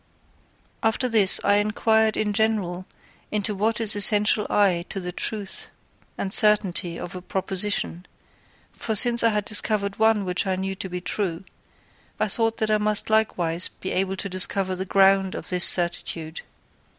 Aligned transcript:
After 0.81 1.07
this 1.07 1.39
I 1.43 1.57
inquired 1.57 2.17
in 2.17 2.33
general 2.33 2.87
into 3.29 3.53
what 3.53 3.79
is 3.79 3.95
essential 3.95 4.47
to 4.47 4.99
the 4.99 5.11
truth 5.11 5.67
and 6.17 6.33
certainty 6.33 6.97
of 6.97 7.15
a 7.15 7.21
proposition; 7.21 8.07
for 8.73 8.95
since 8.95 9.21
I 9.23 9.29
had 9.29 9.45
discovered 9.45 9.99
one 9.99 10.25
which 10.25 10.47
I 10.47 10.55
knew 10.55 10.73
to 10.73 10.89
be 10.89 11.01
true, 11.01 11.43
I 12.19 12.29
thought 12.29 12.57
that 12.57 12.71
I 12.71 12.79
must 12.79 13.11
likewise 13.11 13.67
be 13.67 13.91
able 13.91 14.15
to 14.15 14.27
discover 14.27 14.73
the 14.75 14.85
ground 14.85 15.35
of 15.35 15.49
this 15.49 15.65
certitude. 15.65 16.41